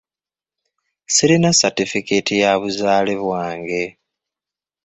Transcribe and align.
Sirina 1.15 1.49
satifikeeti 1.59 2.33
ya 2.41 2.51
buzaale 2.59 3.13
bwange. 3.23 3.83